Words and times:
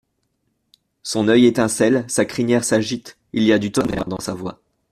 Son 1.03 1.27
oeil 1.27 1.45
étincelle, 1.45 2.05
sa 2.07 2.25
crinière 2.25 2.63
s'agite; 2.63 3.19
il 3.33 3.43
y 3.43 3.53
a 3.53 3.59
du 3.59 3.71
tonnerre 3.71 4.07
dans 4.07 4.19
sa 4.19 4.33
voix. 4.33 4.59